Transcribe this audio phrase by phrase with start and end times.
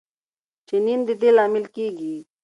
[0.67, 2.15] ټینین د دې لامل کېږي.